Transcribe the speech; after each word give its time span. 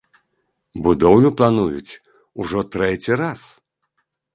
Будоўлю 0.87 1.29
плануюць 1.43 1.99
ужо 2.41 2.59
трэці 2.79 3.23
раз. 3.27 3.41